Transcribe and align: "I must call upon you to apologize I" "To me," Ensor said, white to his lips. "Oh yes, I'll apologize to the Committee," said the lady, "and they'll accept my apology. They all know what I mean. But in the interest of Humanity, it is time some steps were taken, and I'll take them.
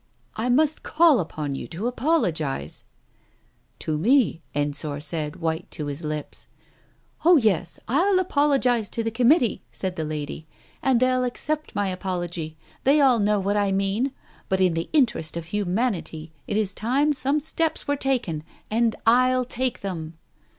"I 0.45 0.49
must 0.49 0.81
call 0.81 1.19
upon 1.19 1.53
you 1.53 1.67
to 1.67 1.85
apologize 1.85 2.85
I" 2.85 2.89
"To 3.85 3.99
me," 3.99 4.41
Ensor 4.55 4.99
said, 4.99 5.35
white 5.35 5.69
to 5.69 5.85
his 5.85 6.03
lips. 6.03 6.47
"Oh 7.23 7.37
yes, 7.37 7.79
I'll 7.87 8.17
apologize 8.17 8.89
to 8.89 9.03
the 9.03 9.11
Committee," 9.11 9.61
said 9.71 9.97
the 9.97 10.03
lady, 10.03 10.47
"and 10.81 10.99
they'll 10.99 11.23
accept 11.23 11.75
my 11.75 11.89
apology. 11.89 12.57
They 12.83 12.99
all 12.99 13.19
know 13.19 13.39
what 13.39 13.57
I 13.57 13.71
mean. 13.71 14.11
But 14.49 14.59
in 14.59 14.73
the 14.73 14.89
interest 14.91 15.37
of 15.37 15.45
Humanity, 15.53 16.31
it 16.47 16.57
is 16.57 16.73
time 16.73 17.13
some 17.13 17.39
steps 17.39 17.87
were 17.87 17.95
taken, 17.95 18.43
and 18.71 18.95
I'll 19.05 19.45
take 19.45 19.81
them. 19.81 20.17